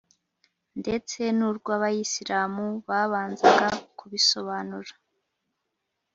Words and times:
ndetse 0.79 1.19
n’urw’abayisilamu 1.37 2.65
babanzaga 2.87 3.67
kubisobanura, 3.97 4.93